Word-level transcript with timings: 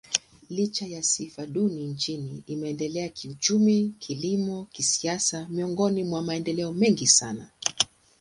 Licha 0.49 0.85
ya 0.87 1.03
sifa 1.03 1.45
duni 1.45 1.83
nchini, 1.87 2.43
imeendelea 2.47 3.09
kiuchumi, 3.09 3.93
kilimo, 3.99 4.67
kisiasa 4.71 5.47
miongoni 5.49 6.03
mwa 6.03 6.21
maendeleo 6.21 6.73
mengi 6.73 7.07
sana. 7.07 7.49